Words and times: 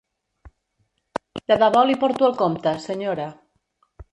De 1.53 1.57
debò 1.65 1.83
li 1.91 1.99
porto 2.05 2.27
el 2.31 2.35
compte, 2.43 2.75
senyora. 2.89 3.29